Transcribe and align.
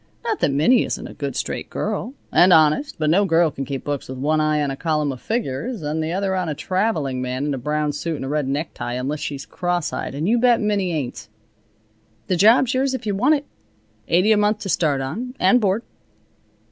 Not 0.23 0.39
that 0.39 0.49
Minnie 0.51 0.83
isn't 0.83 1.07
a 1.07 1.13
good, 1.13 1.35
straight 1.35 1.69
girl, 1.69 2.15
and 2.31 2.51
honest, 2.51 2.95
but 2.97 3.11
no 3.11 3.23
girl 3.23 3.51
can 3.51 3.65
keep 3.65 3.83
books 3.83 4.09
with 4.09 4.17
one 4.17 4.41
eye 4.41 4.59
on 4.63 4.71
a 4.71 4.75
column 4.75 5.11
of 5.11 5.21
figures 5.21 5.83
and 5.83 6.01
the 6.01 6.11
other 6.11 6.35
on 6.35 6.49
a 6.49 6.55
traveling 6.55 7.21
man 7.21 7.45
in 7.45 7.53
a 7.53 7.59
brown 7.59 7.93
suit 7.93 8.15
and 8.15 8.25
a 8.25 8.27
red 8.27 8.47
necktie, 8.47 8.93
unless 8.93 9.19
she's 9.19 9.45
cross 9.45 9.93
eyed, 9.93 10.15
and 10.15 10.27
you 10.27 10.39
bet 10.39 10.59
Minnie 10.59 10.91
ain't. 10.91 11.27
The 12.25 12.35
job's 12.35 12.73
yours 12.73 12.95
if 12.95 13.05
you 13.05 13.13
want 13.13 13.35
it. 13.35 13.45
Eighty 14.07 14.31
a 14.31 14.37
month 14.37 14.57
to 14.61 14.69
start 14.69 15.01
on, 15.01 15.35
and 15.39 15.61
board." 15.61 15.83